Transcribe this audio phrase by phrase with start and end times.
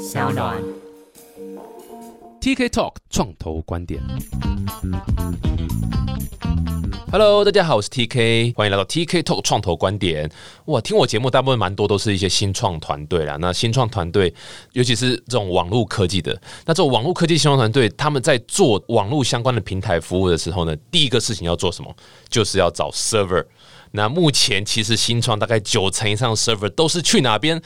[0.00, 0.56] 小暖。
[2.40, 4.00] TK Talk 创投观点。
[7.12, 10.30] Hello，大家好，我是 TK，欢迎来到 TK Talk 创投观点。
[10.64, 13.36] 哇，听我节目大部分蛮多都是一些新创团队啦。
[13.38, 14.32] 那新创团队，
[14.72, 16.32] 尤其是这种网络科技的，
[16.64, 21.94] 那这种网络科技新创团队，他们在做网络相关的平台服务的时候呢，第一个事情要做什么？
[22.30, 23.44] 就是要找 server。
[23.92, 27.60] 那目前其实新创大概九成以上的 server 都是去哪边？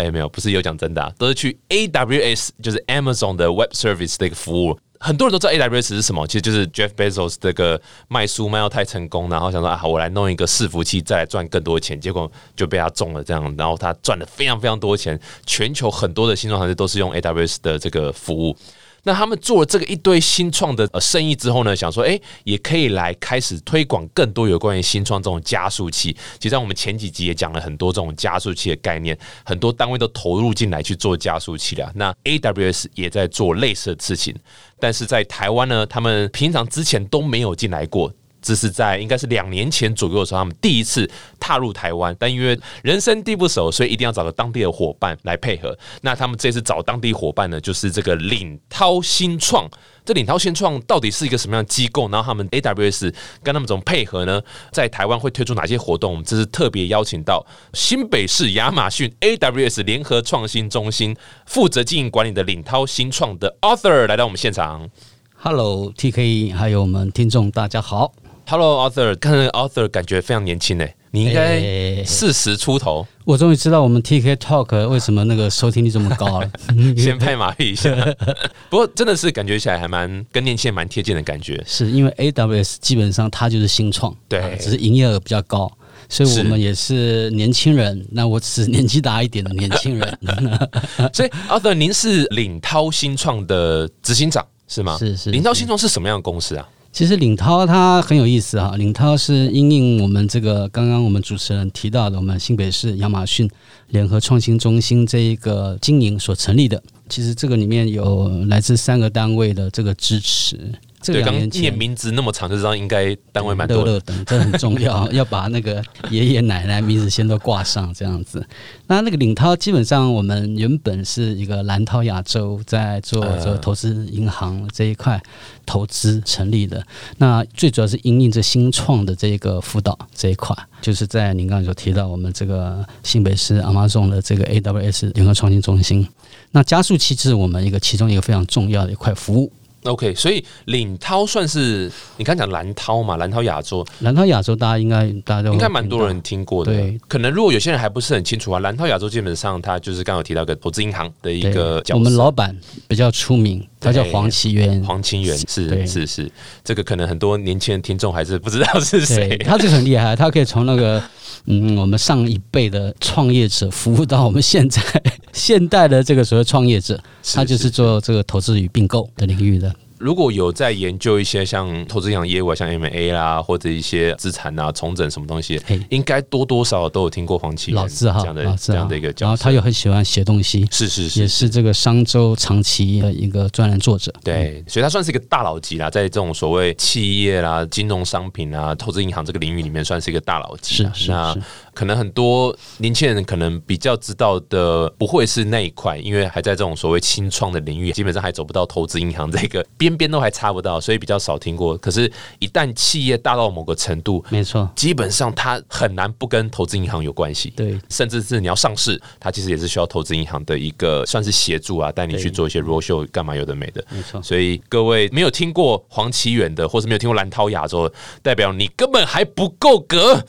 [0.00, 4.78] 哎，没有，不是有讲真的、啊，都是去 AWS，就是 Amazon 的 Web Service 的一个服务。
[5.02, 15.18] 很多人都知道 AWS 是什么，其实就是 Jeff Bezos 这个卖书卖到太成功，然后想说啊，我来弄一个伺服器，再来赚更多钱，结果就被他中了这样，然后他赚了非常非常多钱。
[15.46, 18.54] 全球很多的新创团队都是用 AWS 的这个服务。
[19.04, 26.16] 那他们做了这个一堆新创的呃生意之后呢，想说，哎、也可以来开始推广更多有关于新创这种加速器。
[26.38, 31.90] 其实，在我们前几集也讲了很多这种加速器的概念，很多单位都投入进来去做加速器了。
[31.94, 34.34] 那 AWS 也在做类似的事情，
[34.78, 38.12] 但是在台湾呢，他们平常之前都没有进来过。
[38.42, 45.76] 这是在应该是两年前左右的时候，他们第一次踏入台湾，但因为人生地不熟，所以一定要找个当地的伙伴来配合。
[46.02, 49.68] 那他们这次找当地伙伴呢，就是这个领涛新创。
[50.02, 52.08] 这领涛新创到底是一个什么样的机构？
[52.08, 54.40] 然后他们 AWS 跟他们怎么配合呢？
[54.72, 56.12] 在台湾会推出哪些活动？
[56.12, 61.14] 我们这是特别邀请到新北市亚马逊 AWS 联合创新中心
[61.46, 64.88] 负责经营管理的领涛新创的 Author 来到我们现场。
[65.36, 68.12] Hello TK，还有我们听众，大家好。
[68.50, 76.50] Hello Author，看那个 Author 感觉非常年轻诶，你应该哎四十出头，我终于知道我们 TK Talk 为什么那个收听率这么高了。
[76.98, 77.94] 先拍马屁一下。
[78.68, 81.62] 不过真的是感觉起来还蛮跟年轻人蛮贴近的感觉。
[81.64, 85.70] 是因为 AWS 基本上它就是新创，对啊只是营业额比较高，
[86.08, 88.04] 所以我们也是年轻人。
[88.10, 90.18] 那我只是年纪大一点的年轻人。
[91.14, 94.98] 所以 Author，您是领涛新创的执行长是吗？
[94.98, 96.68] 是是领涛新创是什么样的公司啊？
[96.92, 103.48] 其实领涛他很有意思哈，领涛是因应我们这个刚刚我们主持人提到的，我们新北市亚马逊
[103.88, 106.82] 联合创新中心这一个经营所成立的。
[107.08, 110.58] 其实这个里面有来自三个单位的这个支持。
[111.02, 113.84] 这对，刚两年前念名字那么长，就知道应该单位蛮多的。
[113.84, 118.46] 乐乐等，这很重要， 要把那个爷爷奶奶名字先都挂上，这样子。
[118.86, 125.20] 那那个领涛基本上我们原本是一个蓝涛亚洲在做做投资银行这一块
[125.64, 126.84] 投资成立的。
[127.16, 136.06] 那最主要是因应这新创的这个辅导这一块，就是在您刚才所提到我们这个新北市 Amazon 的这个 AWS 联合创新中心。
[136.50, 139.50] 那加速器是我们一个其中一个非常重要的一块服务。
[139.84, 143.86] OK，所以领涛算是你刚讲蓝涛嘛，蓝涛亚洲。
[144.00, 146.72] 蓝涛亚洲大家应该大家都应该蛮多人听过的。
[146.72, 151.98] 对，可能如果有些人还不是很清楚啊，蓝涛亚洲基本上它就是刚刚有提到一个投资银行的一个角色。
[151.98, 152.54] 我们老板
[152.86, 154.82] 比较出名，他叫黄奇源。
[154.84, 156.30] 黄清源是对是是，
[156.62, 159.36] 这个可能很多年轻人听众还是不知道是谁，。
[159.38, 161.02] 他这个很厉害，他可以从那个
[161.46, 164.82] 嗯，我们上一辈的创业者服务到我们现在
[165.32, 167.02] 现代的这个所谓创业者，
[167.32, 169.74] 他就是做这个投资与并购的领域的。
[170.00, 179.26] 如果有在研究一些像投资银行业务啊，像 M&A 啦，或者一些资产啊、重整什么东西，应该多多少少都有听过黄奇老字号这样，的这样的一个，角色。
[179.26, 184.10] 然后他又很喜欢写东西，是是是，也是这个商周长期的一个专栏作者。
[184.24, 190.76] 对，所以他算是一个大佬级啦，在这种所谓企业啦、金融商品啊、投资银行这个领域里面，算是一个大佬级。
[190.76, 191.36] 是是那，
[191.74, 201.76] 可能很多年轻人可能比较知道的不会是那一块，因为还在这种所谓清创的领域，基本上还走不到投资银行这个边 边都还查不到，所以比较少听过。
[201.78, 207.52] 可是，一旦企业大到某个程度，没错，基本上它很难不跟投资银行有关系。
[207.56, 213.84] 对，甚至是你要上市，它其实也是需要投资银行的一个算是协助啊，带你去做一些 roadshow 干嘛有的没的。
[213.90, 214.20] 没错。
[214.22, 217.90] 所以各位没有听过黄奇远的，或是没有听过蓝涛亚洲，
[218.22, 220.22] 代表你根本还不够格。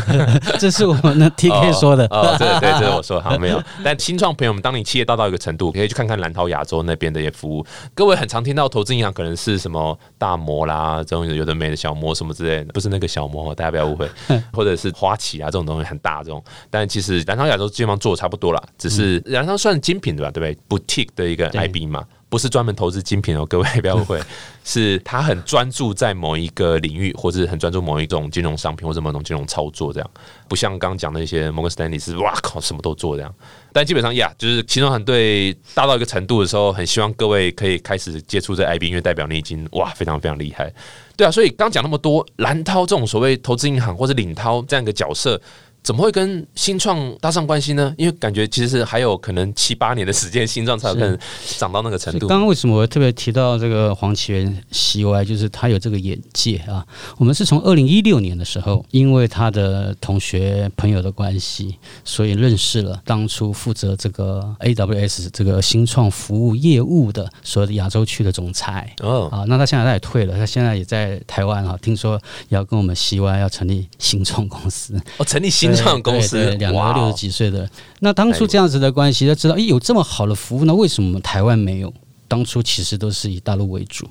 [0.58, 2.06] 这是我们的 TK 说的。
[2.06, 3.62] 哦，对对，这是我说的好没有。
[3.84, 7.64] 但新创朋友们，当你企业大到一个程度，可以去看看蓝涛亚洲那边的一些服务。
[7.94, 14.08] 各位很常听到投资银行可能是什么大摩啦，这种有的没的小摩什么之类的，不是那个小摩，大家不要误会，
[14.52, 16.42] 或者是花旗啊这种东西很大这种。
[16.70, 20.30] 但其实南昌亚洲基本上做的差不多了，只是南昌算精品对吧？
[20.30, 22.04] 对不对？boutique 的一个对 IB 嘛。
[22.32, 24.18] 不是专门投资精品哦， 各位不要误会，
[24.64, 30.10] 是他很专注在某一个领域，或者很专注某一种金融商品或者某种金融操作这样。
[30.48, 33.34] 不像刚刚讲那些摩根斯丹利是哇靠什么都做这样，
[33.70, 40.72] 但基本上呀，就是其中团队大到一个程度的时候，很希望各位可以开始接触这 IB，因为代表你已经哇非常非常厉害。
[41.18, 45.38] 对啊，所以刚讲那么多，蓝涛这种所谓投资银行或者领涛这样一个角色，
[45.82, 47.92] 怎么会跟新创搭上关系呢？
[47.98, 51.18] 因为感觉其实是还有可能七八年的时间，新创才有可能
[51.58, 52.28] 涨到那个程度。
[52.28, 56.86] 刚刚为什么我特别提到这个黄奇源 CY，就是他有这个眼界啊。
[57.18, 68.94] 我们是从二零一六年的时候，因为他的同学朋友的关系，所以认识了当初负责这个 AWS 这个新创服务业务的所有的亚洲区的总裁。
[69.02, 71.76] 哦，啊，那他现在他也退了，他现在也在台湾啊。
[71.82, 72.20] 听说
[72.50, 77.68] 要跟我们 CY 要成立新创公司，哦，成立新创公司，两个六十几岁的。
[78.00, 81.92] 那当初这样子的关系，他知道，哎，有这么好的服务，那为什么台湾没有？
[82.28, 84.08] 当初其实都是以大陆为主，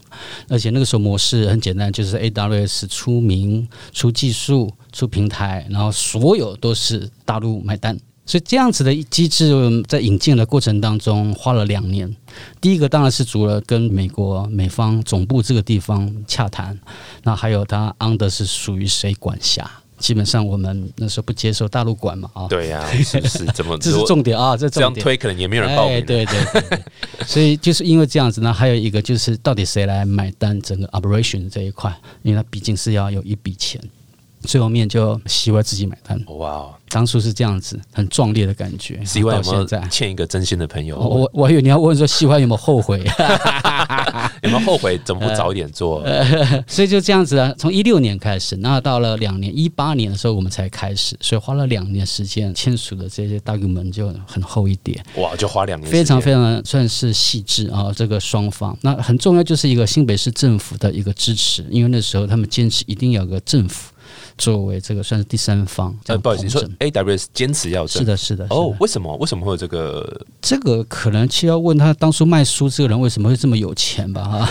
[0.48, 7.98] 而且那个时候模式很简单，就是 AWS 出名、出技术、出平台，然后所有都是大陆买单。
[8.24, 9.52] 所以这样子的机制
[9.88, 12.16] 在引进的过程当中花了两年。
[12.62, 16.80] 第一个当然是除了跟美国美方总部这个地方洽谈，
[17.24, 19.70] 那还有它 under 是属于谁管辖？
[20.02, 22.48] 基本上我们那时候不接受大陆管嘛啊？
[22.50, 23.78] 对呀， 是是怎么？
[23.78, 24.58] 这是重点啊！
[24.58, 26.04] 这这样推可能也没有人报名。
[26.06, 26.80] 对对对，
[27.26, 31.96] 所以就是因为这样子呢，还有一个就是到底谁来买单整个 operation 这一块？
[32.24, 33.80] 因为它毕竟是要有一笔钱。
[34.44, 36.20] 最后面就希望自己买单。
[36.40, 39.00] 哇，当初是这样子，很壮烈的感觉。
[39.06, 40.98] 希望有没有欠一个真心的朋友？
[40.98, 43.04] 我我还以为你要问说希望有没有后悔？
[44.42, 45.00] 有没有后悔？
[45.06, 46.04] 怎么不早一点做？
[46.68, 55.04] 所以就这样子啊，从一六年开始，那到了两年一八年的时候，我们才开始，所以花了两年时间签署的这些大部门就很厚一点。
[55.18, 57.92] 哇，就花两年，非常非常算是细致啊。
[57.96, 63.91] 这个双方那很重要，就是一个新北市政府的一个支持，因为那时候他们坚持一定要有个政府。
[64.38, 69.16] 作为这个算是第三方，呃，不好意思，你说 AWS 坚持要是的，是的，哦，为什么？
[69.18, 70.26] 为什么会有这个？
[70.42, 74.24] 这个可能需要问他当初卖书这个人为什么会这么有钱吧？
[74.24, 74.50] 哈，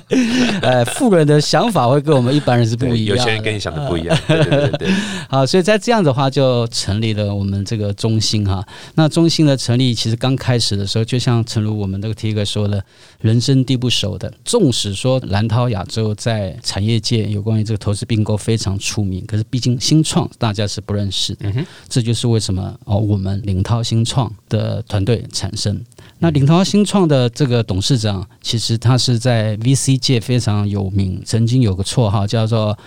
[0.62, 4.88] 呃，富人的想法会跟我们一般人是不一样，有钱人跟你想的不一样，对对对对。
[5.28, 8.64] 好，所以在这样的话就成立了我们这个中心哈。
[8.94, 12.82] 那中心的成立其实刚开始的时候，就像陈如我们这个 T 哥说的，
[13.20, 14.32] 人生地不熟的。
[14.44, 19.19] 纵使说蓝涛亚洲在产业界有关于这个投资并购非常出名。
[19.26, 21.52] 可是，毕竟新创大家是不认识的，
[21.88, 25.80] 这就是为什么哦，我们领涛新创的团队产生。
[26.18, 32.78] 那领涛新创的这个董事长，其实他是在 VC 界非常有名，曾经有个绰号叫做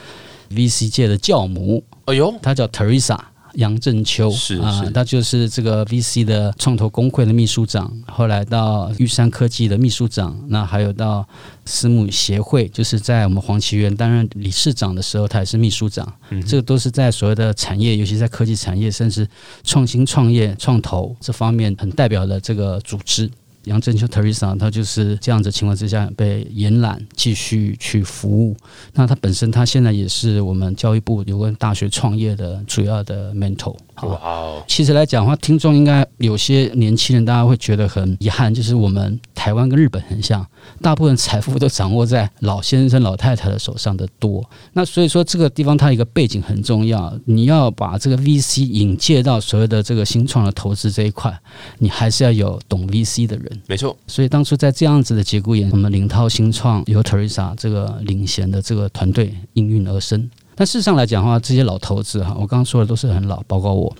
[0.51, 1.83] VC 界的教母。
[2.05, 3.17] 哎呦，他叫 Teresa。
[3.53, 11.27] 杨振秋是啊，他就是这个 VC 的创投工会的秘书长，后来到玉山科技的秘书长，那还有到
[11.65, 16.11] 私募协会，就是在我们黄奇源担任理事长的时候，他也是秘书长。
[16.47, 19.27] 这个都是在所谓的产业，尤其在科技产业，甚至
[19.63, 23.29] 创新创业、创投这方面很代表的这个组织。
[23.65, 28.55] 杨振秋 Teresa，他就是这样子情况之下被延揽继续去服务。
[28.93, 33.75] 那他本身他现在也是我们教育部有关大学创业的主要的 mentor。
[34.01, 34.63] 哇哦！
[34.67, 40.45] 其实来讲的话，听众应该有些年轻人，大家会觉得很遗憾，就是我们台湾跟日本很像，
[40.81, 44.43] 大部分财富都掌握在老先生、老太太的手上的多。
[44.73, 51.37] 那所以说，这个地方它一个背景很重要，你要把这个 VC 引介到所谓的这个新创的投资这一块，
[51.77, 53.61] 你还是要有懂 VC 的人。
[53.67, 53.95] 没错。
[54.07, 60.29] 所以当初在这样子的节骨眼，我们林涛新创由 Teresa 这个领衔的这个团队应运而生。
[60.55, 63.95] 但事实上来讲的话，这些老头子哈，我刚刚说的都是很老，包括我。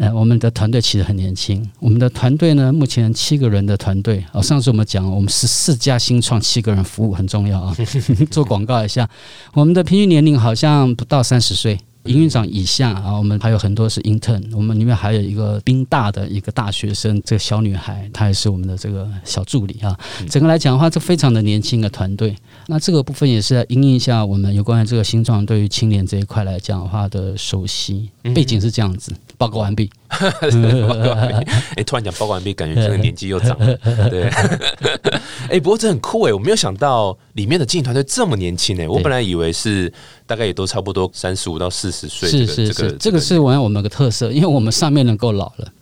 [0.00, 1.68] 呃，我们的团队其实很年轻。
[1.80, 4.24] 我们的团队呢，目前七个人的团队。
[4.30, 7.76] 哦，上次我们讲，我们十四家新创，七个人服务很重要啊。
[8.30, 9.08] 做广告一下，
[9.54, 11.76] 我们的平均年龄好像不到三十岁。
[12.08, 19.96] 营运长以下啊，我们还有很多是 intern，我们里面还有一个兵大的一个大学生，这个小女孩，她也是我们的这个小助理啊。
[20.28, 22.34] 整个来讲的话，这非常的年轻的团队。
[22.66, 29.12] 那这个部分也是应应一下我们有关于这个新创对于青年这一块来讲的话的熟悉背景是这样子。
[29.36, 29.88] 报告完毕。
[31.76, 33.76] 哎，突然讲报告完毕，感觉这个年纪又长了。
[34.10, 34.28] 对。
[35.48, 39.90] 哎，不过这很酷哎，我没有想到里面的经营团队这么年轻呢，我本来以为是
[40.26, 42.28] 大概也都差不多三十五到四十岁。
[42.28, 45.72] 是是是，这个是我们我们个特色，因为我们上面能够老了。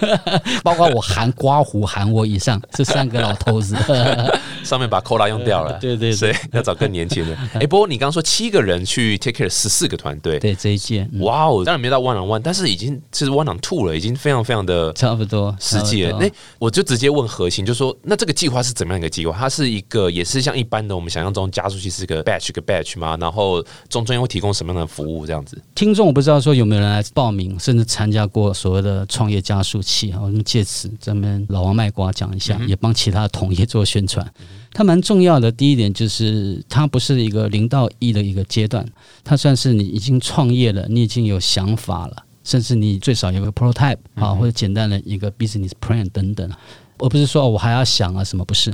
[0.62, 3.76] 包括我含刮胡含我以上这三个老头子，
[4.64, 7.36] 上面把 Cola 用掉了， 对对，所以要找更年轻的。
[7.54, 16.18] 哎，不过你刚刚说七个人去 take care 十四个团队，对这一届，哇哦，当然没到 one on one，但是已经是 one on two 了，已经非常非常的差不多实际了。
[16.18, 19.36] 那我就直接问核心，就说那这个计划是怎么样一个计划？
[19.36, 23.16] 它是一个也是像一般的我们想象中加速器是个 batch 个 batch 吗？
[23.20, 25.26] 然后中中间会提供什么样的服务？
[25.26, 25.60] 这样子？
[25.74, 30.20] 听众我不知道说有没有人来报名，甚至参加过所谓的创业加速器啊？
[30.20, 34.26] 我们借此咱们老王卖瓜讲一下，也帮其他的同业做宣传。
[34.72, 35.50] 它蛮重要的。
[35.50, 38.86] 第一点就是，它不是一个零到一的一个阶段，
[39.24, 42.16] 它算是你已经创业了，你已经有想法了。
[42.42, 46.50] 甚至你最少有个 prototype 啊，或者简单的一个 business plan 等等，
[46.96, 48.70] 而不是说我还要想啊什么不是。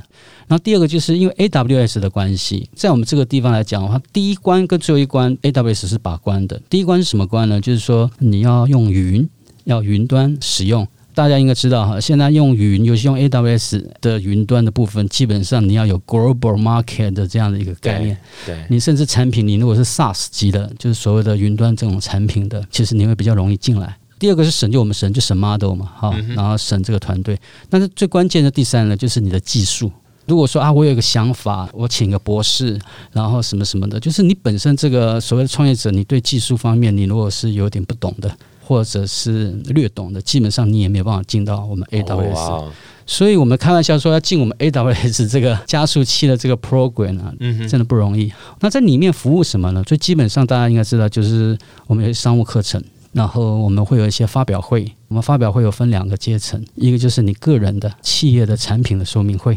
[0.47, 6.63] 然后第二个就是因为 AWS 的关系，在我们这个地方来讲的话，第一关跟最后一关 AWS 是把关的。
[6.71, 7.61] 第一关是什么关呢？
[7.61, 9.29] 就是说你要用云，
[9.67, 10.89] 要云端使用。
[11.15, 18.15] 大家应该知道哈，现在用云，尤其用 AWS 的云端的部分，基本上你要有 global market 的这样的一个概念。
[18.45, 23.97] 对，你甚至产品，你如果是 SaaS 级的，就是所谓的云端这种产品的，其实你会比较容易进来。
[24.19, 27.39] 第二个是省，就我们省就省 model 嘛，哈，然后省这个团队。
[27.71, 29.91] 但是最关键的第三呢，就是你的技术。
[30.27, 32.79] 如果说啊，我有一个想法，我请个博士，
[33.13, 38.37] 然后什么什么的，就是你本身这个所谓的创业者，你对技术方面，你如果是有点不懂的。
[38.67, 42.65] 或者是略懂的，基本上你也没有办法进到我们 AWS，
[43.07, 48.33] 所以我们开玩笑说要进我们 AWS 这个加速器的这个 program 啊，嗯真的不容易。
[48.59, 49.85] 那在里面服务什么呢？
[49.85, 51.57] 最基本上大家应该知道，就是
[51.87, 52.83] 我们有商务课程，
[53.13, 54.91] 然后我们会有一些发表会。
[55.07, 59.57] 我们发表会有分两个阶层，一个就是你个人的企业的产品的说明会。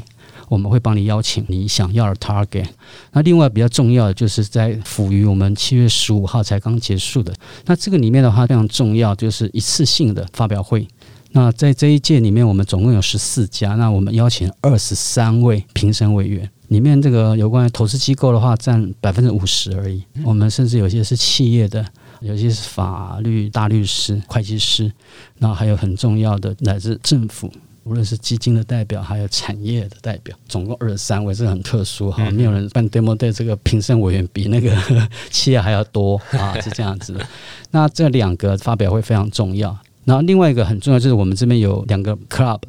[0.50, 2.66] 我们会帮你邀请你想要的 target。
[3.14, 7.34] 那另外比较重要的，就是在辅于我们七月十五号才刚结束的。
[7.66, 10.86] 那这个里面的话非常重要，就是一次性的发表会。
[11.32, 13.76] 那在这一届里面，我们总共有十四家。
[13.76, 20.04] 那我们邀请二十三位评审委员，里面这个有关投资机构的话占百分之五十而已。
[20.24, 21.86] 我们甚至有些是企业的，
[22.22, 24.92] 有些是法律大律师、会计师，
[25.38, 27.52] 然后还有很重要的来自政府。
[27.90, 32.30] 无论是基金的代表，还有产业的代表，总共二十三位，这很特殊哈。
[32.30, 34.72] 没有人办 demo day，这个评审委员比那个
[35.32, 37.28] 企业还要多啊，是这样子的。
[37.72, 39.76] 那这两个发表会非常重要。
[40.06, 42.60] 然后另外一个很重要就是我们这边有两个 club。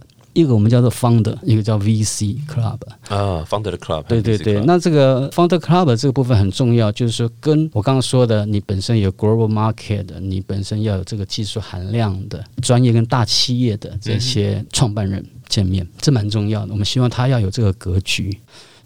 [0.40, 2.78] 一个我们叫做 Founder，一个叫 VC Club
[3.08, 4.02] 啊，Founder 的 Club。
[4.04, 16.72] 对对对，那这个 Founder Club 这个部分很重要，就是说跟我刚刚说的，你本身有 Global Market 的，你本身要有这个技术含量的专业跟大企业的这些创办人见面，这蛮重要的。
[16.72, 18.36] 我们希望他要有这个格局。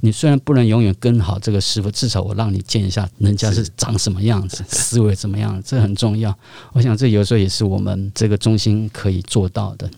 [0.01, 6.37] 你虽然不能永远跟好这个师傅，至少我让你见一下人家是长什么样子， 思维怎么样，这很重要。
[6.75, 9.89] 我想这有时候也是我们这个中心可以做到的。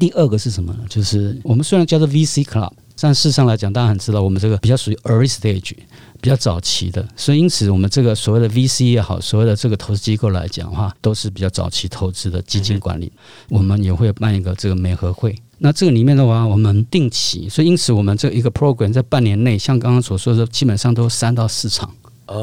[0.00, 0.78] 第二个是什么呢？
[0.88, 5.74] 就是我们虽然叫做 VC Club，但事实上来讲，大家很知道，我们这个比较属于 early stage，
[6.20, 13.12] 比较早期的，所以因此我们这个所谓的 VC 也好，所谓的这个投资机构来讲的话，都是比较早期投资的基金管理。
[13.50, 21.94] 我们也会办一个这个美合会，那这个里面的话，我们定期，所以因此我们这一个 program 在半年内，像刚刚所说的，基本上都三到四场。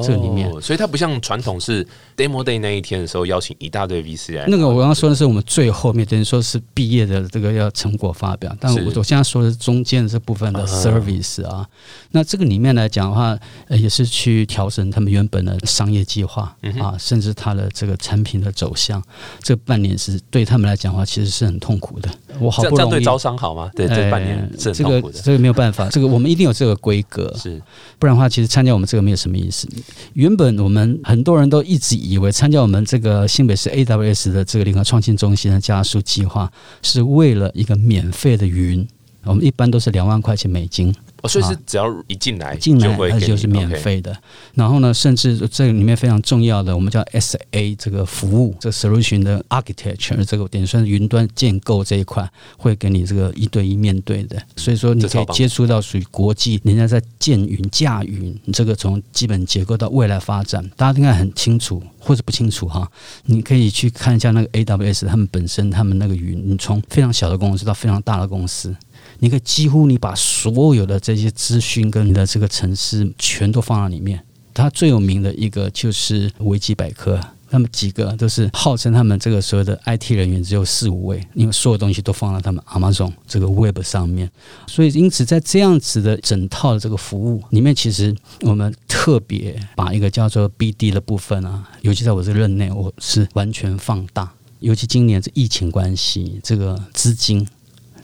[0.03, 4.45] 这里面，所以它不像传统是 demo day 那一天的时候邀请一大堆 VC 来。
[4.47, 8.55] 那个我刚刚说的是我们最后面，等于说是毕业的这个要成果发表。
[8.59, 11.67] 但我我现在说的是中间这部分的 service 啊。
[12.11, 13.37] 那这个里面来讲的话，
[13.69, 19.01] 也是去调整他们原本的商业计划啊，甚至他的这个产品的走向。
[19.41, 22.09] 这半年是对他们来讲的话，其实是很痛苦的。
[22.39, 23.71] 我好不容易对招商好吗？
[23.75, 27.61] 对，这半年是这个这个没有办法，这个我们一定有这个规格，是
[27.97, 29.67] 不然的话，其实参加我们这个没有什么意思。
[30.13, 38.87] 原本我们很多人都一直以为参加我们这个新北市 AWS 的这个联合创新中心的加速计划，是为了一个免费的云。
[39.23, 40.93] 我们一般都是两万块钱美金。
[41.27, 44.15] 哦，所以是只要一进来，进来它就是免费的。
[44.53, 54.41] 然后呢，甚至这里面非常重要的，我们叫 S A 这个服务，这 solution 的 architecture 这个点算是云端建构这一块，会给你这个一对一面对的。
[54.55, 62.89] 所以说，你可以接触到属于国际人家在建云、架云，这个从基本结构到未来发展，大家应该很清楚，或者不清楚哈。
[63.25, 68.75] 你可以去看一下那个 A W S 他们本身他们那个云，你从非常小的公司到非常大的公司。
[69.19, 74.23] 你可以几乎你把所有的这些资讯跟你的这个城市全都放在里面。
[74.53, 84.31] 它最有名的一个就是维基百科，他们几个都是号称他们这个所有的 IT 人员只有四五位，因为所有东西都放在他们 Amazon 这个 Web 上面。
[84.65, 94.33] 所以因此在这样子的整套的这个服务里面，其实我们特别把一个叫做 BD 的部分啊，尤其在我这任内，我是完全放大。
[94.59, 97.47] 尤其今年这疫情关系，这个资金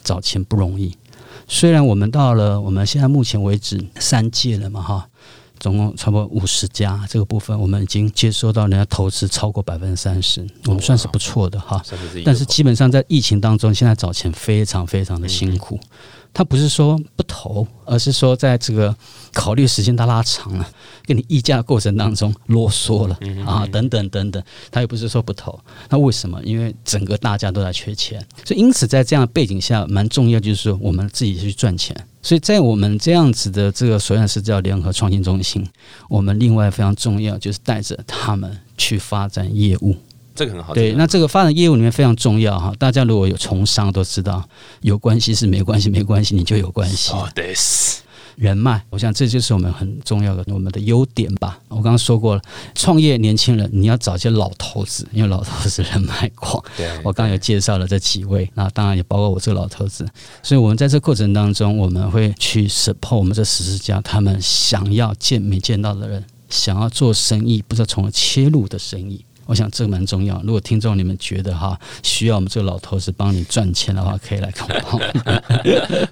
[0.04, 0.96] 找钱不容易。
[1.48, 5.08] 虽然我们到了我们现在目前为止三届了嘛哈，
[5.60, 11.82] 总共差不多五十家这个部分，我们已经接收到人家投资超过百分之三十，我们算是不错的哈。
[12.26, 15.80] 但是基本上在疫情当中，现在找钱非常非常的辛苦。
[16.34, 18.96] 他不是说不投，而是说在这个
[19.32, 20.68] 考虑时间他拉长了，
[21.06, 24.44] 跟你议价过程当中啰嗦了啊，等等等等。
[24.72, 25.60] 他又不是说不投，
[25.90, 26.42] 那为什么？
[26.44, 31.96] 因为整个大家都在缺钱，所以因此在这样背景下，蛮重要就是说我们自己去赚钱。
[32.24, 35.64] 所以在我们这样子的这个所然是叫联合创新中心，
[36.10, 39.96] 我们另外非常重要就是带着他们去发展业务。
[40.36, 40.74] 这个很好。
[40.74, 42.74] 对，那这个发展业务里面非常重要哈。
[42.78, 44.48] 大家如果有从商都知道，
[44.82, 47.12] 有关系是没关系，没关系你就有关系。
[47.14, 48.02] 哦，对，是
[48.36, 51.60] 人脉，我想这就是我们很重要的我们的优点吧。
[51.68, 52.42] 我刚刚说过了，
[52.74, 56.64] 创业年轻人你要找一些老头子，因为老头子人脉广。
[56.76, 60.04] 对，我刚刚有介绍了这几位，那当然也包括我这个老头子，
[60.42, 69.24] 所以我们在这过程当中，我们会去 support 我们这十四家他们想要见没见到的人，想要做生意，不知道从何切入的生意。
[69.46, 70.42] 我想这个蛮重要。
[70.44, 75.10] 如果听众你们觉得哈需要我们这个老头子帮你赚钱的话，可以来跟我报名。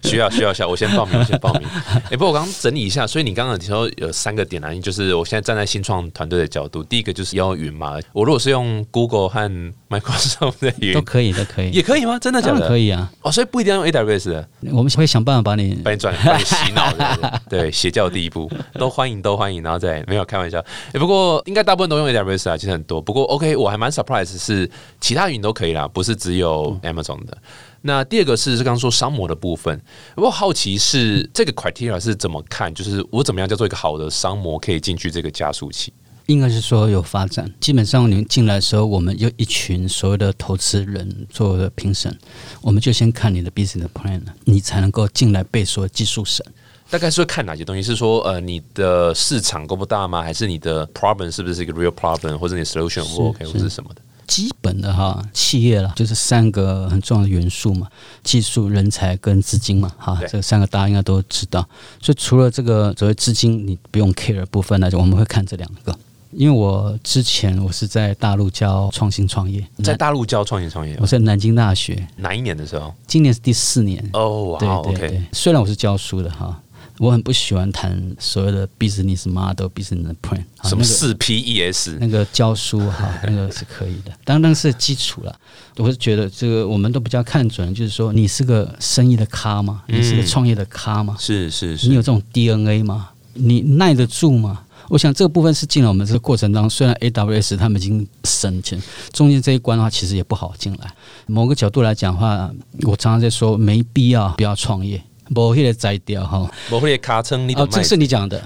[0.04, 1.68] 需要需要需要，我先报名，我先报名。
[2.10, 12.18] 哎、不过我刚刚整理一下，所以你刚刚提到有三个点啊，就是我现在站在新创团队的角度，第一个就是要用云嘛，我如果是用 Google 和 Microsoft 的云都可以，都可以，也可以吗？
[12.20, 12.68] 真的假的？
[12.68, 13.12] 可以啊。
[13.22, 20.60] 哦，所以不一定要用 AWS 的，我们会想办法把你把你转，把你洗脑的，对，邪教第一步，都欢迎，都欢迎，然后再没有开玩笑。
[20.94, 23.02] 哎、不过应该大部分都用 AWS 啊，其实很多。
[23.02, 27.38] 不过 OK，我还蛮 surprise 是其他云都可以啦，不是只有 Amazon 的。
[27.82, 29.82] 那第二个是是刚刚说商模的部分，
[30.16, 32.74] 我好奇是这个 criteria 是怎么看？
[32.74, 35.92] 就是我怎么样叫做一个好的商模可以进去这个加速器？
[36.28, 37.52] 应该是说有发展。
[37.60, 42.16] 基本上你们进来的时候，我们有一群所有的投资人做的评审，
[42.62, 46.46] 我们就先看你的 business plan，你才能够进来被所有技术审。
[46.92, 47.82] 大概是会看哪些东西？
[47.82, 50.22] 是说呃，你的市场够不大吗？
[50.22, 54.02] 还是你的 problem 是不是一个 real problem，或者你 solution 不 OK，或者是什么的？
[54.28, 57.88] 基本的哈，企业啦，就是三个很重要的元素嘛，
[58.24, 61.68] 技术、人才跟资金嘛，哈，这三个大家应该都知道。
[62.02, 65.98] 所以除了这个所谓资金你不用 care 部分来讲，我们会看这两个。
[66.32, 72.94] 因为我之前我是在大陆教创新创业，在大陆教创新创业我，在南京大学，哪一年的时候？
[73.06, 74.02] 今年是第四年。
[74.14, 76.58] 哦，对好对对，OK，，虽然我是教书的哈，
[76.98, 81.98] 我很不喜欢谈所谓的 business model、business plan，什么四 PES？
[82.00, 85.36] 那个教书哈， 那个是可以的，当然是基础了。
[85.78, 89.84] 我是觉得这个我们都比较看准，就是说你是个生意的咖吗？
[89.88, 91.16] 你是个嗯创业的咖吗？
[91.20, 93.10] 是是是，你有这种 DNA 吗？
[93.34, 94.64] 你耐得住吗？
[94.90, 98.82] 我想这个部分是进了我们这个过程当中，虽然 AWS 他们已经省钱，
[99.14, 100.94] 中间这一关的话其实也不好进来。
[101.28, 102.52] 某个角度来讲的话，
[102.82, 105.02] 我常常在说没必要不要创业，
[105.34, 106.50] 不会摘掉哈。
[106.70, 108.42] 不会卡称你哦，这是你讲的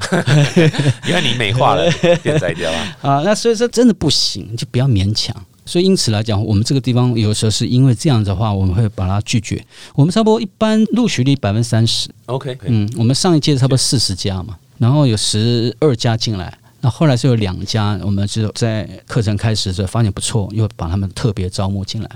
[1.07, 1.89] 因为你美化了，
[2.21, 2.97] 变摘掉啊。
[3.01, 5.35] 啊，那所以说真的不行，就不要勉强。
[5.67, 9.65] 所以因此来讲，我们这个地方有时候是因为这样子的话，我们会把它拒绝。
[9.95, 22.09] 我们差不多一般录取率百分之三十，OK，嗯，我们上一届差不多四十家嘛，然后有十二家进来，那后来是有两家，我们就在课程开始的时候发现不错，又把他们特别招募进来。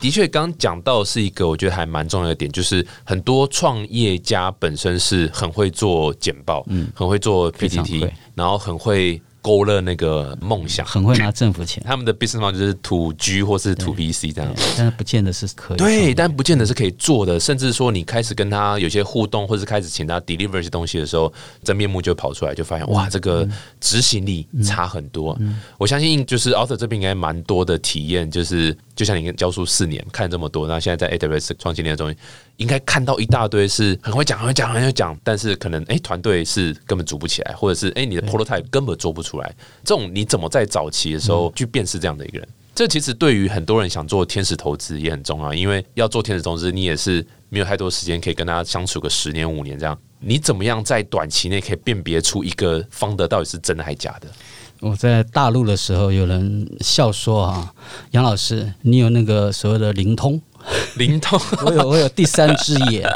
[0.00, 10.86] 的确，刚刚讲到是一个我觉得还蛮重要的点，就是很多创业家本身是很会做简报，嗯，很会做 PPT，然后很会勾勒那个梦想。
[10.86, 14.50] 很会拿政府钱， 他们的 business model 就是 to G 或是 to VC 这样。
[14.74, 15.76] 但是不见得是可以。
[15.76, 21.30] 对，但不见得是可以做的，甚至说你开始跟他有些互动，或者开始请他 deliver 一些东西的时候，
[21.62, 23.46] 真面目就跑出来，就发现哇，这个
[23.80, 25.38] 执行力差很多。
[25.76, 32.16] 我相信就是 Author 这边应该蛮多的体验，就是就像你跟教书四年看这么多，那现在在 AWS 创新年的东西，
[32.56, 42.48] 应该看到一大堆是很会讲、很会讲、很会讲，但是可能哎团队是根本组不起来，或者是哎你的 prototype 根本做不出来，这种你怎么在早期的时候去辨识这样的一个人？
[42.74, 49.96] 这其实对于很多人想做天使投资也很重要，因为要做天使投资，你也是没有太多时间可以跟他相处个十年五年这样。
[50.18, 54.26] 你怎么样在短期内可以辨别出一个方的到底是真的还是假的？
[54.80, 57.72] 我在大陆的时候，有人笑说啊，
[58.10, 60.40] 杨老师，你有那个所谓的灵通，
[60.96, 63.06] 灵通我有我有第三只眼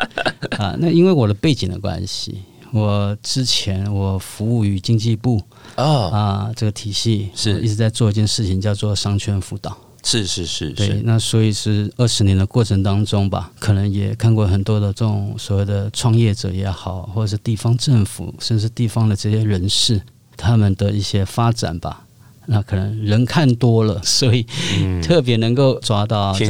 [0.58, 0.74] 啊。
[0.78, 5.40] 那因为我的背景的关系，我之前我服务于经济部
[5.74, 9.76] 啊，啊这个体系，是一直在做一件事情，叫做商圈辅导。
[10.04, 20.00] 是是是对是，，那所以是二十年的过程当中吧，可能也看过很多的这种所谓的创业者也好，或者是地方政府，甚至地方的这些人士，
[20.36, 22.04] 他们的一些发展吧。
[22.46, 24.46] 那可能人看多了，所以
[24.78, 26.46] 嗯，特别能够抓到这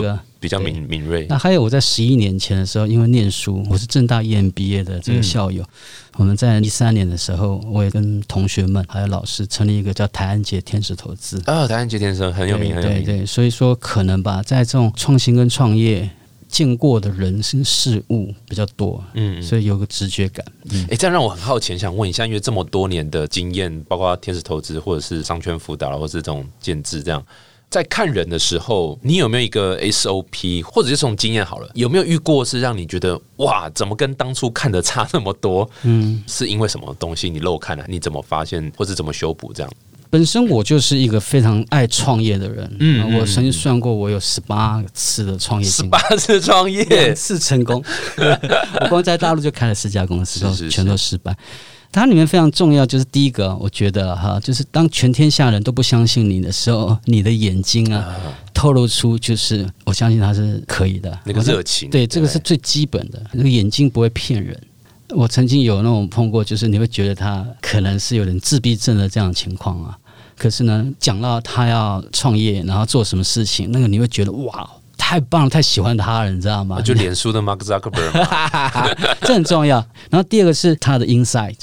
[0.00, 0.18] 个。
[0.42, 1.24] 比较敏敏锐。
[1.28, 5.64] 那还有我在十一年前的时候，因为念书，我是正大 EMBA 的这个校友，
[6.16, 11.40] 我们在一三年的时候，我也跟同学们还有老师成立一个叫台安杰天使投资。
[11.46, 12.98] 啊，台湾杰天使很有名，很有名。
[12.98, 16.10] 对对对，所以说可能吧，在这种创新跟创业
[16.48, 20.44] 见过的人生事物比较多，嗯，所以有个直觉感。
[20.70, 27.24] 嗯，哎、这样让我很好奇，想问一下，因为这么多年的经验，包括天使投资，或者是商圈辅导，或者是这种建制，这样
[27.72, 35.68] 在看人的时候，你有没有一个 SOP，或者是从经验好了，有没有遇过是让你觉得哇，怎么跟当初看的差那么多？
[35.82, 39.54] 嗯，是因为什么东西你漏看了、你怎么发现，或者怎么修补？
[39.54, 39.72] 这样
[40.10, 45.98] 本身我就是一个非常爱创业的人，嗯我曾经算过，我有十八次的创业十八。
[46.18, 47.82] 次创两业， 次成功，
[48.82, 51.34] 我光在大陆就开了四家公司，都是是全都失败。
[51.92, 58.16] 它里面非常重要，就是第一个，我觉得哈，就是当全天下人都不相信你的时候，你的眼睛啊，
[58.54, 64.58] 透露出就是我相信他是可以的那个热情，对，这个是最基本的，那个眼睛不会骗人。
[65.10, 69.94] 我曾经有那种碰过，就是你会觉得他可能是有点自闭症的这样的情况啊，
[70.38, 76.78] 可是呢，讲到他要创业，然后做什么事情，那个你会觉得哇，太棒了，太喜欢他了，你知道吗？
[76.78, 79.86] 啊就脸书的 Mark Zuckerberg， 这很重要。
[80.08, 81.58] 然后第二个是他的 insight，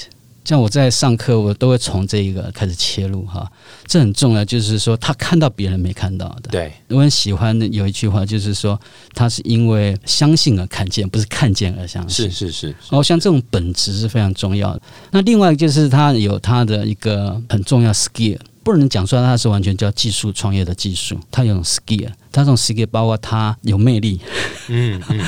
[0.50, 3.48] 像我在上课，我都会从这一个开始切入哈，
[3.86, 6.50] 这很重要，就是说他看到别人没看到的。
[6.50, 8.76] 对，我很喜欢的有一句话，就是说
[9.14, 12.28] 他是因为相信而看见，不是看见而相信。
[12.28, 14.82] 是是是，哦，像这种本质是非常重要的。
[15.12, 24.20] 那另外就是他有他的一个很重要 skill，不能讲出来他是完全叫技术创业的技术，他有种 skill，他这种 skill 包括他有魅力，
[24.68, 25.20] 嗯嗯，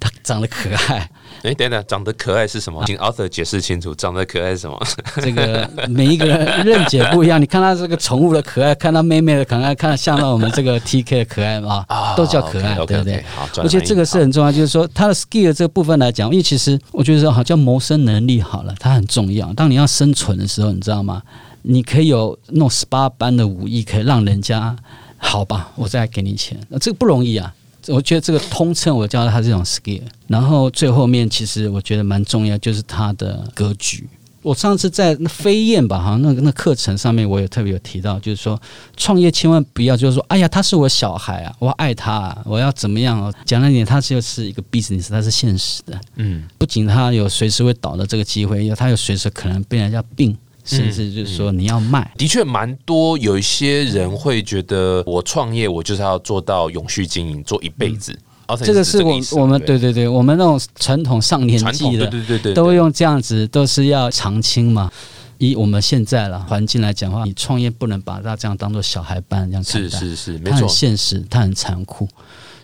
[0.00, 1.08] 他长得可爱，
[1.42, 2.82] 哎，等等，长得可爱是什么？
[2.86, 4.86] 请 author 解释清楚，长得可爱是什么？
[5.22, 7.40] 这个每一个人认解不一样。
[7.40, 11.84] 你看他这个宠物的可爱，看他妹妹的可爱，看像到我们这个 TK 的可爱嘛，
[12.16, 13.24] 都叫可爱对不对？
[13.34, 19.52] 好，我觉得这个是很重要，就是说他的 skill 这个部分来讲，因为其实我觉得说好叫谋生能力好了，它很重要。
[19.54, 21.22] 当你要生存的时候，你知道吗？
[21.62, 24.76] 你可以有那种十八般的武艺，可以让人家
[25.16, 27.54] 好吧，我再给你钱，那这个不容易啊。
[27.88, 34.08] 我觉得这个通称我叫他这种 skill，然后最后面其实我觉得蛮重要，就是他的格局。
[34.40, 38.60] 我上次在那飞燕吧，好像那个那课程上面，我也特别有提到，就是说
[38.96, 43.32] 创业千万不要就是说，哎呀，他是我小孩啊，我爱他、啊，我要怎么样哦？
[43.44, 52.12] 讲了一点，他就是一个 business，它是现实的，嗯，不仅他有随时会倒的这个机会，他有随时可能被人家并，甚至就是说你要卖。
[52.16, 53.16] 的确蛮多。
[53.18, 58.18] 有一些人会觉得，我创业我就是要做到永续经营，做一辈子。
[58.64, 64.90] 这个是我我们对对对对，我们那种传统上年，纪的对对对对，都用这样子，都是要长青嘛。
[65.38, 72.06] 以我们现在了环境来讲的话，你创业不能把它这样当做小孩般这样看待，是是是，没它很错，现实，它很残酷。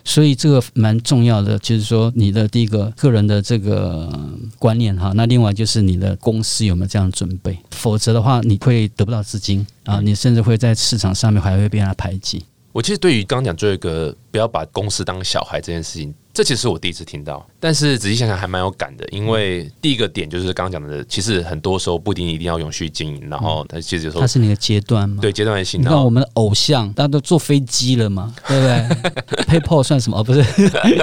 [0.03, 12.43] 所以这个蛮重要的，就是说你的第一个个人的这个呃观念哈，那另外就是你的公司有没有这样准备，否则的话你会得不到资金啊，你甚至会在市场上面还会被他排挤。
[12.71, 19.05] 我其实对于刚刚讲最后一个不要把公司当小孩这件事情，这其实是我第一次听到，但是仔细想想还蛮有感的。
[19.09, 25.17] 因为第一个点就是刚刚讲的，其实很多时候不一定一定要永续经营，然后它其实有时候它是你的阶段嘛？
[25.21, 30.17] 对阶段性，你然后看我们的偶像，大家都坐飞机了嘛， 对不对？PayPal 算什么？
[30.17, 30.41] 哦，不是，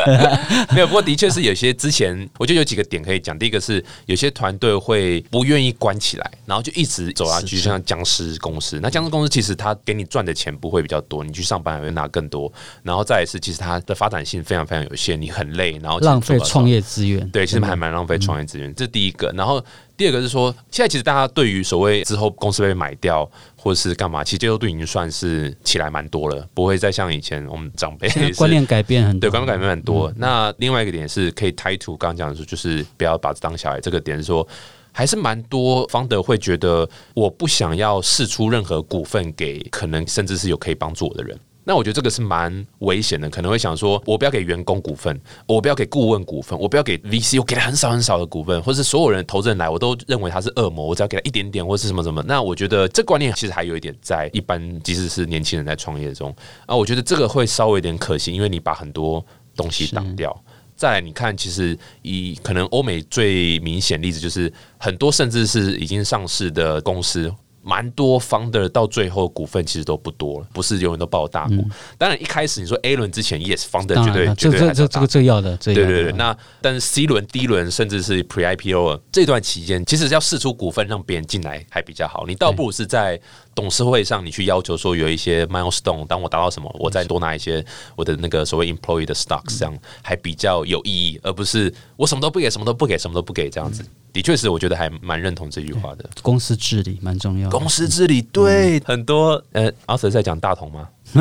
[0.73, 3.39] 没有，不过的确是有些之前，我觉得有几个点可以讲。
[3.39, 8.81] 第一个是有些团队会不愿意关起来，然后就一直走下去，是是像僵尸公司。
[8.81, 12.51] 那僵尸公司其实它给你赚的钱不会比较多，你去上班还会拿更多。
[12.83, 16.81] 然后再一次，其实它的发展性非常非常有限，你很累，然后浪费创业。
[16.81, 17.29] 资源。
[17.31, 19.29] 对，其实还蛮浪费创业资源，这是第一个。
[19.37, 19.63] 然后
[19.97, 30.13] 第二个是说，现在其实大家对于所谓之后公司被买掉或者是干嘛，其实接受度已经算是起来蛮多了，不会再像以前我们长辈 观念改变很多，对，观念改变很多。
[30.17, 33.81] 那另外一个点是可以 tie to 刚刚讲的说，就是不要把这当小孩。
[33.81, 34.47] 这个点是说，
[34.93, 41.37] 还是蛮多方德会觉得，我不想要试出任何股份给可能甚至是有可以帮助我的人。
[41.69, 52.23] 那我觉得这个是蛮危险的，可能会想说，我不要给员工股份，我不要给顾问股份，我不要给 VC，我给他很少很少的股份，或是所有人投资人来，我都认为他是恶魔，我只要给他一点点，或是什么什么。
[52.25, 56.33] 那我觉得这观念其实还有一点在一般，即使是年轻人在创业中
[56.67, 59.25] 啊，我觉得这个会稍微有点可惜，因为你把很多
[59.57, 60.41] 东西挡掉。
[60.77, 67.35] 再来，你看，其实以可能欧美最明显例子就是很多甚至是已经上市的公司。
[67.67, 71.69] 蛮多 founder 到最后股份其实都不多了，不是永远都抱大股。
[71.99, 82.25] 当然一开始你说 A 轮之前，yes founder 绝对绝对这这这这个最要的，这个要的对对对，那但是 C 轮、D 轮甚至是 Pre IPO 这段期间，其实要试出股份让别人进来还比较好。
[82.29, 83.21] 你倒不如是在
[83.57, 87.65] 董事会上，你去要求说有一些 milestone，当我达到什么，我再多拿一些
[87.97, 93.83] 我的那个所谓 employee 的 stocks，这样还比较有意义，而不是我什么都不给，什么都不给，什么都不给这样子。
[94.13, 96.09] 的确是，我觉得还蛮认同这句话的。
[96.23, 97.51] 公司治理蛮重要。
[97.51, 100.89] 公司治理对很多呃，阿 Sir 在讲大同吗？
[101.13, 101.21] 你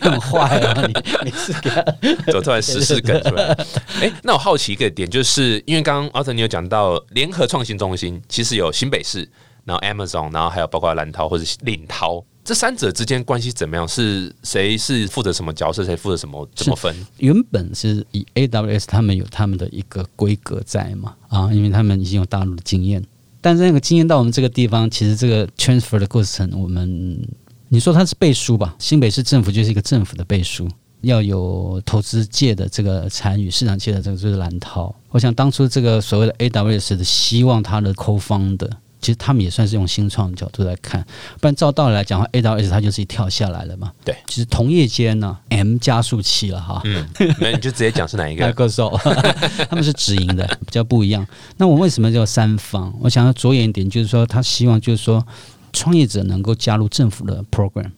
[0.00, 0.86] 很坏啊！
[0.86, 1.82] 你你是给他
[2.26, 3.46] 怎么突然实施梗出来？
[4.00, 9.28] 哎、那我好奇一个点，就是因为刚刚阿 Sir 你有讲到联合创新中心，其实有新北市，
[9.64, 12.24] 然后 Amazon，然后还有包括蓝涛或者是领涛。
[12.42, 13.86] 这三者之间关系怎么样？
[13.86, 15.84] 是谁是负责什么角色？
[15.84, 16.48] 谁负责什么？
[16.54, 16.94] 怎么分？
[17.18, 23.04] 原本是以 AWS 他们有他们的一个规格在嘛啊，因为他们已经有大陆的经验，
[23.42, 27.20] 但是那个经验到我们这个地方，其实这个 transfer 的过程，我们
[27.68, 28.74] 你说它是背书吧？
[28.78, 30.66] 新北市政府就是一个政府的背书，
[31.02, 34.92] 要有投资界的这个参与，市场界的这个就是蓝涛。
[35.10, 38.68] 我想当初这个所谓的 AWS 的希望，它的扣方的。
[39.00, 41.02] 其实他们也算是用新创的角度来看，
[41.40, 43.92] 不然照道理来讲的话，A 到 S 它就是一跳下来了嘛。
[44.04, 46.80] 对，其实同业间呢，M 加速器了哈。
[46.84, 47.08] 嗯，
[47.40, 48.50] 那你就直接讲是哪一个？
[48.52, 48.98] 歌手，
[49.70, 51.26] 他们是直营的，比较不一样。
[51.56, 52.92] 那我为什么叫三方？
[53.00, 55.24] 我想要着眼一点，就是说他希望就是说
[55.72, 57.90] 创业者能够加入政府的 program。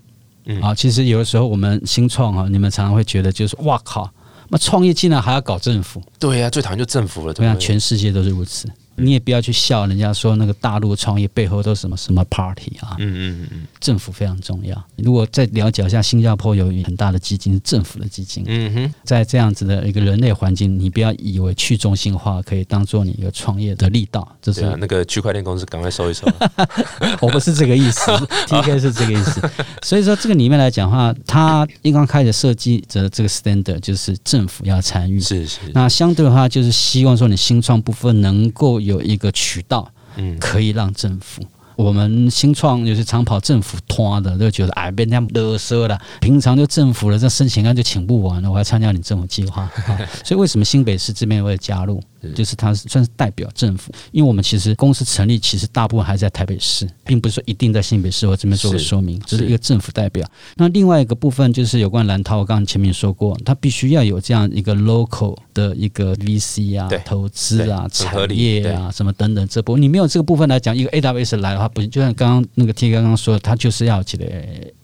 [0.44, 4.10] 嗯啊，其实有的时候我们新创啊，你们常常会觉得就是哇靠，
[4.48, 6.02] 那创业竟然还要搞政府？
[6.18, 7.32] 对呀，最讨厌就政府了。
[7.32, 8.68] 对呀，全世界都是如此。
[8.96, 14.80] 你也不要去笑人家说那个大陆创业背后都是什么什么 party 啊，嗯嗯嗯政府非常重要。
[14.96, 26.26] 如果再了解一下，新加坡有很大的基金是政府的基金，嗯哼，在这样子的一个人类环境，你不要以为去中心化可以当做你一个创业的力道，这是那个区块链公司赶快收一收。
[27.20, 28.10] 我不是这个意思，
[28.46, 29.40] TK 是这个意思。
[29.82, 35.60] 所以说这个里面来讲的话，它一刚开始设计的这个 standard 就是政府要参与，是是。
[35.72, 38.81] 那相对的话，就是希望说你新创部分能够。
[38.84, 41.42] 有一个渠道，嗯，可以让政府。
[41.74, 45.98] 我们新创有些常跑政府拖的，就觉得哎，被人家勒索了。
[46.20, 49.68] 平常就政府了，这申请案就请不完了，我还参加你政府计划。
[50.22, 52.00] 所以为什么新北市这边会加入？
[52.34, 58.26] 就是他算是代表政府，因为我们其实公司成立，其实大部分还在台北市，并不是说一定在新北市。
[58.26, 60.26] 我这边做个说明，只是一个政府代表。
[60.56, 69.82] 那另外一个部分就是有关蓝涛，我刚刚前面说过，它必须要有这样一个 local 的一个 VC 啊、投资啊、产业啊什么等等这部分。
[69.82, 74.26] 你没有这个部分来讲，一个 AWS 来的话，不就像刚刚那个 T 刚刚说，他就是要起来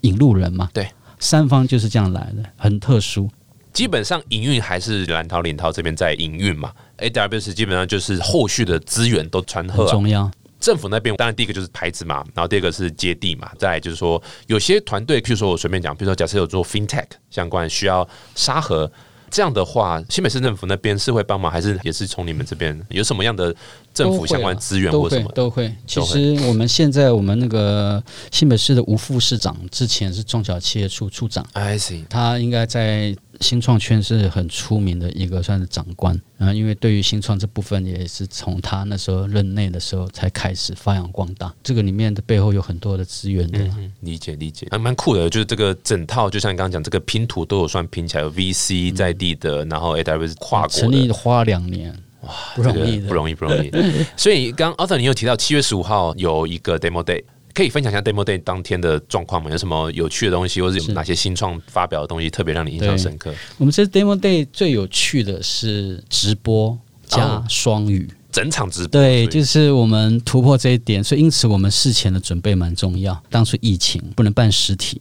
[0.01, 0.69] 引路人嘛？
[0.73, 3.31] 对，三方就是这样来的，很特殊。
[3.73, 10.31] 基本上营运还是蓝涛、林涛这边在营运嘛，AWS 基本上就是后续的资源都传很重要。
[10.61, 18.91] 政府那边当然第一个就是牌子嘛，然后第二个是接地嘛，再就是说有些团队，譬如说我随便讲，譬如说假设有做 FinTech 相关需要沙盒。
[19.31, 23.55] 这样的话，新北市政府那边是会帮忙，还是也是从你们这边有什么样的
[23.93, 25.31] 政府相关资源或什么？
[25.33, 25.71] 都会。
[25.87, 33.15] 其实我们现在我们那个新北市的吴副市长之前是中小企业处处长，I see，他应该在。
[33.41, 41.55] 新创圈是很出名的一个算是长官，然后因为对于新创这部分也是从他那时候任内的时候才开始发扬光大。
[41.63, 43.59] 这个里面的背后有很多的资源的，
[44.01, 45.31] 理解理解，还蛮酷的。
[45.31, 53.71] 就是这个整套，就像你刚刚讲，这个拼图都有算拼起来，有 VC 在地的，然后 AWS 跨国成立花两年，哇，不容易，不容易，不容易。
[54.17, 57.23] 所以刚刚 Arthur 你有提到七月十五号有一个 Demo Day。
[57.59, 59.51] 可以分享一下 Demo Day 当天的状况吗？
[59.51, 63.35] 有什么有趣的东西，或者有哪些新创发表的东西特别让你印象深刻？
[63.57, 69.01] 我们这 Demo Day 最有趣的是直播加双语，整场直播。
[69.03, 73.21] 对，就是我们突破这一点，所以因此我们事前的准备蛮重要。
[73.29, 75.01] 当初疫情不能办实体，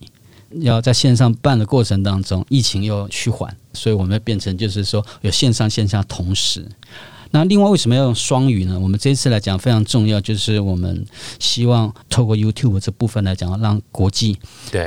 [0.54, 6.66] 要在线上办的过程当中，疫情又趋缓，所以我们变成就是说有线上线下同时。
[7.30, 8.78] 那另外为什么要用双语呢？
[8.78, 11.04] 我们这次来讲非常重要，就是我们
[11.38, 14.38] 希望透过 YouTube 这部分来讲，让国际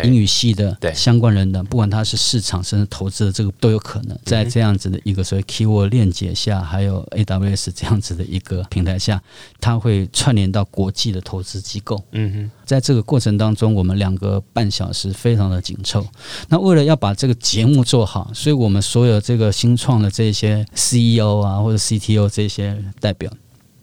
[0.04, 4.18] 英语系的相关人的，不管他是市场甚至投资的，这个都有可能。
[4.26, 9.22] 在这样子的一个所谓 Keyword 链接下，还有 AWS 这样子的一个平台下，
[9.60, 12.04] 它会串联到国际的投资机构。
[12.12, 16.08] 嗯哼，在这个过程当中，我们两个半小时非常的紧凑。
[16.48, 22.30] 那为了要把这个节目做好，所以我们所有这个新创的这些 CEO 啊或者 CTO。
[22.32, 23.30] 这些代表，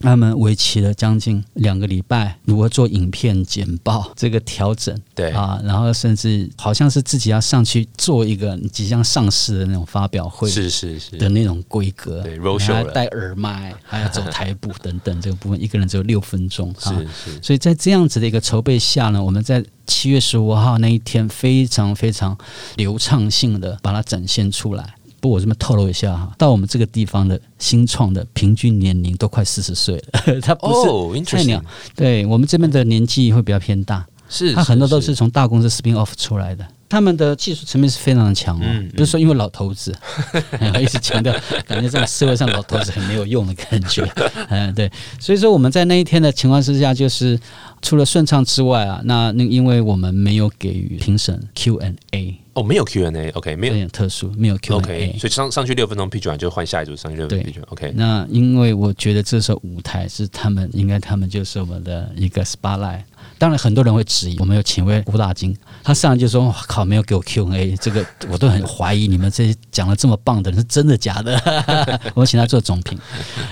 [0.01, 5.31] 他们为期了将近两个礼拜，如何做影片简报这个调整，对。
[5.33, 11.17] 啊，然后甚至好像是自己要上去做一个即将上市的那种发表会，是是是。
[11.17, 22.37] 的那种规格，对，还要戴耳麦，还要走台步等等，这个部分一个人只有六分钟，是是，所以在这样子的一个筹备下呢，我们在七月十五号那一天非常非常
[22.77, 24.95] 流畅性的把它展现出来。
[25.21, 30.69] 不，我这么透露一下哈，到我们这个地方的新创的平均年龄都快四十岁了， 他不
[31.15, 31.63] 是菜鸟，
[31.95, 39.95] 对我们这边的年纪会比较偏大，是他很多都是从大公司 spin off 出来的，他们的技术层面是非常的强哦，不是说因为老头子，
[40.81, 41.33] 一直强调，
[41.67, 44.09] 感觉这种社会上老头子很没有用的感觉，
[44.49, 47.39] 嗯， 对，所以说我们在那一天的情况之下，就是
[47.83, 52.39] 除了顺畅之外啊，那那因为我们没有给予评审 Q and A。
[52.59, 57.93] 哦，没有 Q&A，OK，没有点特殊，没有 Q&A，所以上上去六分钟批准完就换下一组上去六分钟批准，OK。
[57.95, 63.03] 那因为我觉得这时候舞台是他们应该他们就是我们的一个 spotlight，
[63.39, 71.41] 当然很多人会质疑，我们有请位吴大金，他上来就说：“哇靠，没有给我 Q&A，这个我都很怀疑你们这些讲的这么棒的人是真的假的。
[72.13, 72.99] ”我请他做总评。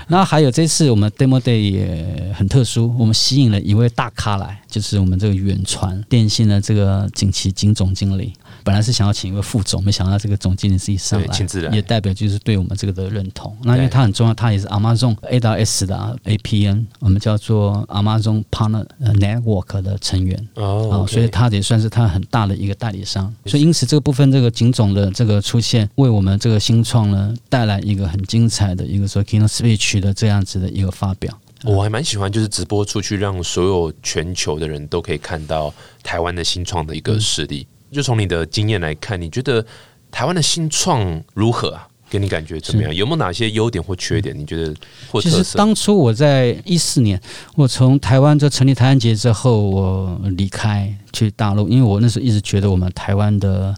[0.09, 8.33] 那还有这次我们 Demo Day 也很特殊，我们吸引了一位大咖来，就是我们这个远传电信的这个景琦景总经理。
[8.67, 13.57] 本来是想要请一位副总，没想到这个总经理自己上来，也代表就是对我们这个的认同。
[13.63, 23.33] 那因为他很重要，他也是 Amazon AWS 的 APN，我们叫做 Amazon Partner Network 的成员哦，所以他也算是他很大的一个代理商。
[23.45, 31.33] 所以因此这个部分，这个景总的这个出现，为我们这个新创呢带来一个很精彩的一个说 Keynote Speech 的这样子的一个发表。
[31.63, 37.65] 我还蛮喜欢，就是直播出去，让所有全球的人都可以看到台湾的新创的一个实力。
[37.91, 39.65] 就从你的经验来看，你觉得
[40.11, 41.87] 台湾的新创如何啊？
[42.09, 42.95] 给你感觉怎么样？
[42.95, 44.33] 有没有哪些优点或缺点？
[44.33, 44.73] 你觉得
[45.11, 47.21] 或其实当初我在一四年，
[47.55, 53.75] 我从台湾就成立台湾节之后，我离开去大陆，因为我那时候一直觉得我们台湾的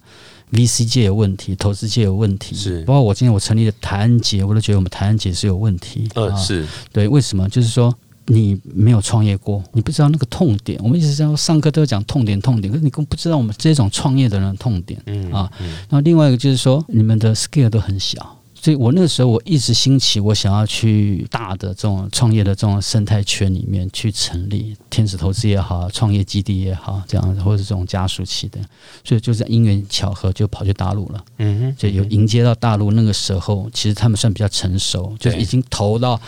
[0.51, 2.55] VC 界有问题，投资界有问题。
[2.55, 6.07] 是，包括我今天我成立的台湾节，我都觉得我们台湾节是有问题。
[6.13, 7.49] 呃，是对，为什么？
[7.49, 7.91] 就是说。
[8.31, 10.79] 你没有创业过，你不知道那个痛点。
[10.83, 15.01] 我们一直在上课都要讲痛点，痛点，可是你更不知道我们这种创业的人痛点。
[15.07, 15.51] 嗯啊，
[15.89, 28.59] 那另外一个就是说，你们的 scale 都很小，所以我那个时候我一直兴起，我想要去大的这种创业的这种生态圈里面去成立天使投资也好，创业基地也好，这样或者这种加速器的，
[29.03, 31.25] 所以就是因缘巧合就跑去大陆了。
[31.37, 36.19] 嗯哼，就有迎接到大陆那个时候，其实他们算比较成熟，就是已经投到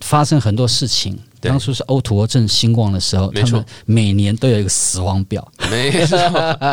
[0.00, 1.18] 发生很多事情。
[1.38, 5.46] 当初是欧图俄正兴旺的时候，他们每年都有一个死亡表。
[5.70, 6.18] 没错，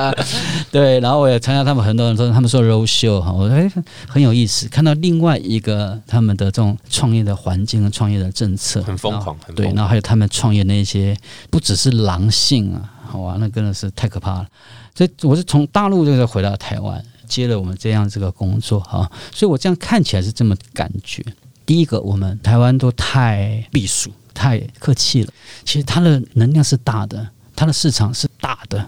[0.72, 1.00] 对。
[1.00, 3.72] 然后我也参加他们很多人说，他们说 road show 哈，我说哎
[4.08, 9.68] 很有意思，看到另外一个他们的这种创业的环境和创业的政策很疯狂，对。
[9.74, 11.16] 然后还有他们创业那些
[11.52, 14.48] 不只是狼性啊，哇，那真的是太可怕了。
[14.96, 21.24] 所以我是从大陆这个回到台湾，接了我们这样这个工作哈，所以我这样看起来是这么感觉。
[21.66, 24.12] 第一个，我们台湾都太避暑。
[24.36, 25.32] 太客气了，
[25.64, 28.80] 其实它的能量是大的，它的市场是大的。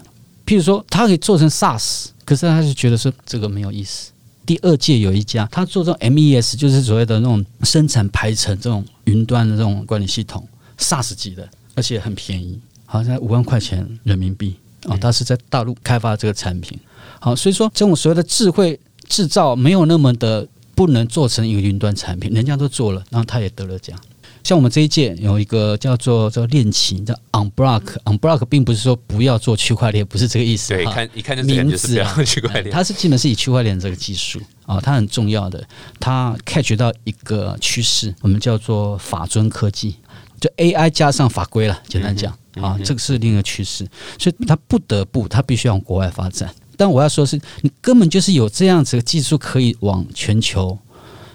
[0.44, 4.10] 譬如说，它可以做成 SaaS，可是他就觉得说这个没有意思。
[4.44, 10.46] 第二届有一家，他做这种 MES，就是所谓的那种生产排程这种云端的这种管理系统
[10.78, 14.56] ，SaaS 级的，而且很便宜，好像五万块钱人民币
[14.88, 14.96] 啊。
[14.96, 16.76] 他是在大陆开发这个产品，
[17.20, 23.98] 好，所以说这种所谓的智慧制造没有那么的不能做成一个云端产品，人家都做了，然后他也得了奖。
[24.44, 30.72] 像我们这一届有一个叫做叫恋情叫 Unblock，Unblock 并不是说不要做区块链，不是这个意思。
[30.72, 35.66] 对，看一看就名字啊，区块链，它是基本是以区块链这个技术啊，它很重要的，
[35.98, 39.96] 它 catch 到一个趋势，我们叫做法尊科技，
[40.40, 41.82] 就 AI 加上法规了。
[41.88, 43.84] 简单讲啊，这个是另一个趋势，
[44.16, 46.54] 所以它不得不，它必须往国外发展。
[46.76, 50.78] 但我要说是你根本就是有这样子的技术可以往全球。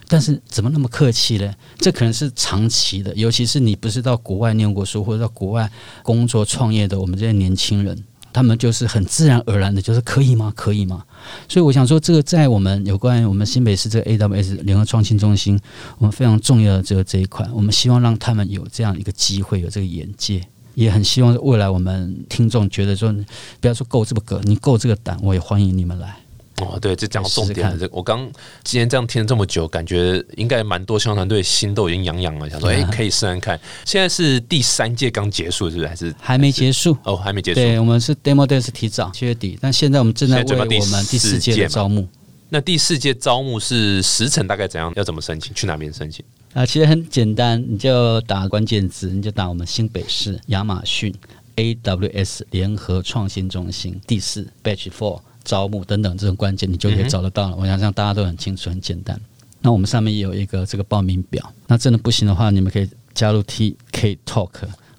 [0.07, 1.53] 但是怎么那么客气呢？
[1.77, 5.71] 这可能是长期的，尤其是你不是到国外念过书或者到国外
[6.03, 7.97] 工作创业的，我们这些年轻人，
[8.33, 10.51] 他们就是很自然而然的，就是可以吗？
[10.53, 11.05] 可以吗？
[11.47, 15.57] 所以我想说，这个在我们有关于我们新北市这个 AWS 联合创新中心，
[15.97, 23.13] 我们非常重要的这个这一块，我们希望让他们有这样一个机会，有这个眼界，也很希望未来我们听众觉得说，
[23.59, 26.15] 不要说够这么个，你够这个胆，我也欢迎你们来。
[26.57, 27.79] 哦，对，这讲重点。
[27.79, 28.19] 这我刚
[28.63, 33.59] 今天这样听了这么久，感觉应该蛮多宣传团队心都已经痒痒了，想说哎，可以试试看。
[33.83, 35.87] 现在是第三届刚结束，是不是？
[35.87, 36.95] 还是还没结束？
[37.03, 37.59] 哦，还没结束。
[37.59, 42.07] 对，我们是 demo day 是提早七月底，但现在我们正在为我们第四届的招募。
[42.53, 44.91] 那第四届招募是时程大概怎样？
[44.97, 45.53] 要怎么申请？
[45.53, 46.23] 去哪边申请？
[46.53, 51.15] 啊，其实很简单，你就打关键字，你就打我们新北市亚马逊
[51.55, 55.21] AWS 联合创新中心第四 batch four。
[55.43, 57.55] 招募等等这种关键，你就可以找得到了。
[57.55, 59.19] 我想让大家都很清楚、很简单。
[59.61, 61.51] 那我们上面也有一个这个报名表。
[61.65, 64.51] 那真的不行的话，你们可以加入 TK Talk。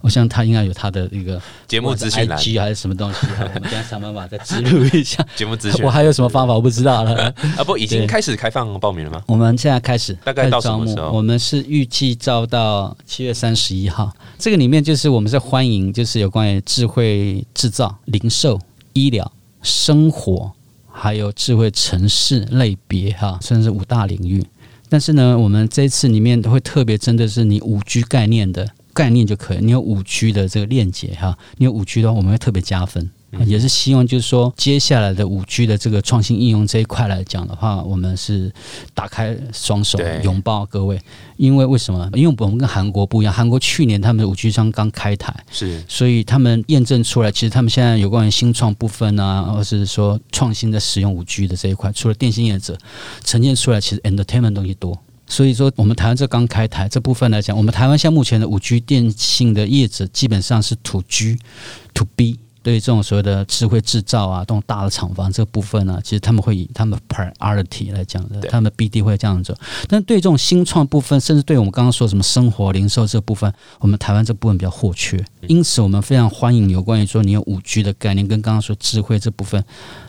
[0.03, 3.19] 我想他应该有他的一个节目资讯，IG 还是什么东西。
[3.41, 5.85] 我们等下想办法再植入一下节目资讯。
[5.85, 6.53] 我还有什么方法？
[6.53, 7.33] 我不知道了。
[7.57, 9.23] 啊，不，已经开始开放报名了吗？
[9.27, 11.11] 我们现在开始，大概到什么时候？
[11.12, 14.12] 我们是预计招到七月三十一号。
[14.38, 18.61] 这个里面就是我们在欢迎，就是有关于智慧制造、零售、
[18.93, 19.31] 医疗。
[19.62, 20.51] 生活
[20.91, 24.44] 还有智慧城市类别哈，算是五大领域。
[24.88, 29.59] 但是呢，我们这次里面都会特别针对是你五 G 概念的概念就可以。
[29.61, 33.11] 你有五 G 的这个链接哈，你有五 G 的话，我们会特别加分。
[33.47, 38.53] 也是希望就是说接下来的五 G 的这个创新应用这一块来讲的话，我们是
[38.93, 41.01] 打开双手拥抱各位，
[41.38, 42.11] 因为为什么？
[42.13, 52.77] 因为我们跟韩国不一样，韩国去年他们的五 G 商刚开台，是所以他们验证出来，其实他们现在有关于新创部分啊，或是说创新的使用五 G 的这一块，除了电信业者
[53.25, 54.99] 呈现出来，其实 entertainment 东西多。
[55.33, 61.39] 所以说，我们台湾这刚开台这部分来讲，我们台湾现在目前的五 G 电信的业者基本上是 to G、
[61.95, 62.39] to B。
[62.63, 69.59] 对于这种所谓的智慧制造啊，这种大的厂房这部分呢、其实他们会以他们 priority 来讲的，他们 BD 会这样做。
[69.89, 79.65] 但对这种新创部分，甚至对我们刚刚说什么生活零售这部分，我们台湾这部分比较或缺，因此我们非常欢迎有关于说你有五 G 的概念，跟刚刚说智慧这部分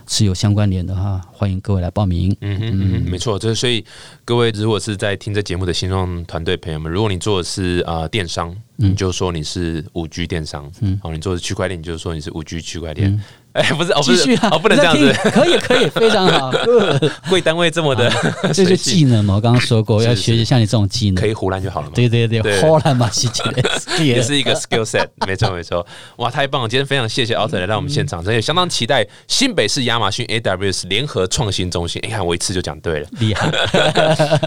[0.07, 2.35] 是有相关联的哈，欢迎各位来报名。
[2.41, 3.83] 嗯哼嗯哼，没错，就是所以
[4.25, 13.21] 各位如果是在听这节目的新创团队朋友们，如果你做的是啊、呃电商，你就说你是五 G 电商，嗯，好，你做的是区块链，你就说你是五 G 区块链。
[13.53, 16.51] 哎、不是哦，不是继续啊，哦，不能这样子可以可以，非常好，
[17.29, 18.11] 贵单位这么的，
[18.53, 19.35] 这就技能嘛。
[19.35, 21.27] 我刚刚说过，要学习像你这种技能可。
[21.27, 21.93] 以胡乱就好了嘛。
[21.95, 23.63] 对对对，对后来嘛，是这个，
[24.03, 25.85] 也是一个 skill set，没错没错，
[26.17, 26.67] 哇，太棒了！
[26.67, 32.01] 今天非常谢谢 Alton 来到我们现场，真的也相当期待新北市亚马逊 AWS 联合创新中心。
[32.03, 33.49] 你看我一次就讲对了，厉害。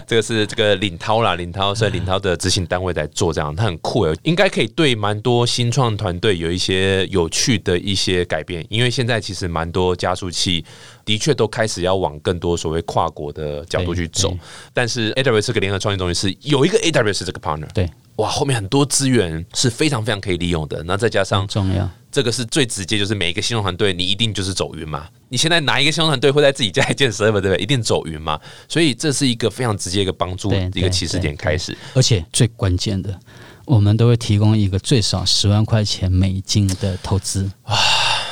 [0.07, 10.65] 这个是这个领涛啦，领涛是领涛的执行单位在做这样，他很酷诶，应该可以对蛮多新创团队有一些有趣的一些改变，因为现在其实蛮多加速器
[11.05, 14.35] 的确都开始要往更多所谓跨国的角度去走
[14.73, 21.87] 但是 AWS 这个联合创新中心是有一个 AWS 这个 partner，对，哇，后面很多资源是非常非常可以利用的，那再加上重要。
[22.11, 25.07] 这个是最直接，就是每一个新创团队你一定就是走云嘛。
[25.29, 27.57] 你现在哪一个新创团队会在自己家里建 server，对不对？
[27.57, 28.39] 一定走云嘛。
[28.67, 31.77] 所以这是一个非常直接一个帮助一个起始点开始。
[31.93, 33.19] 而且最关键的，
[33.65, 37.51] 我们都会提供一个最少十万块钱美金的投资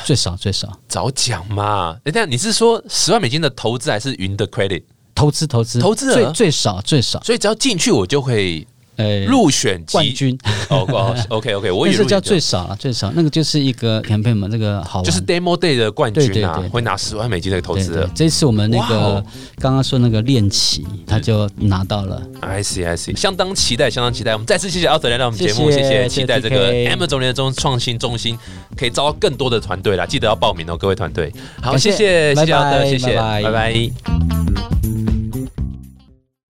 [0.05, 1.97] 最少最少早讲嘛！
[2.03, 4.83] 哎，但你是说十万美金的投资还是云的 credit？
[5.15, 8.67] 投资投资投资额最最少最少，所以只要进去我就会
[8.97, 9.91] 呃，入选机。
[9.91, 10.37] 冠军，
[10.69, 13.11] 哦哦，OK OK，我也是叫最少了，最少。
[13.15, 15.05] 那个就是一个 campaign 嘛，这个好玩。
[15.05, 19.23] 就是 demo day 的冠军啊会拿十万美金的投资额。，这次我们那个
[19.57, 22.21] 刚刚说那个练习，他就拿到了。
[22.41, 24.33] I see, I see，相当期待，相当期待。
[24.33, 28.37] 我们再次谢谢奥特来到我们节目，谢谢期待这个 M 总联中创新中心
[28.77, 31.31] 可以招到更多的团队啦，记得要报名哦，各位团队。
[31.61, 31.85] 好，感谢。
[31.85, 33.43] 谢谢，谢谢奥特，拜拜谢谢，拜拜。
[33.43, 34.94] 拜拜